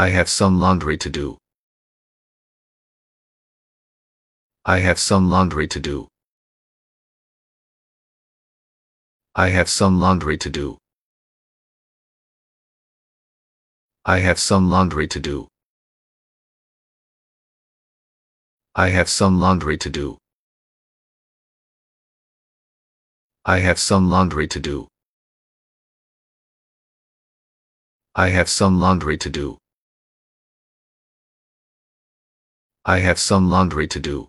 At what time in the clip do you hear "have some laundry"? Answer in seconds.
0.10-0.96, 4.78-5.66, 9.48-10.38, 14.20-15.08, 18.90-19.78, 23.58-24.46, 28.28-29.18, 33.00-33.86